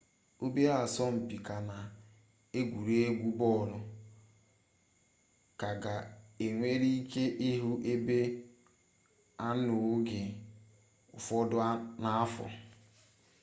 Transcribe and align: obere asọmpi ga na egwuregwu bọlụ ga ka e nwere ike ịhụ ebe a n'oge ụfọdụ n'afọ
obere 0.43 0.71
asọmpi 0.83 1.35
ga 1.45 1.57
na 1.69 1.77
egwuregwu 2.59 3.27
bọlụ 3.39 3.79
ga 5.59 5.71
ka 5.83 5.95
e 6.45 6.47
nwere 6.57 6.87
ike 6.99 7.23
ịhụ 7.49 7.71
ebe 7.93 8.17
a 9.47 9.49
n'oge 9.63 10.21
ụfọdụ 11.17 11.57
n'afọ 12.01 12.45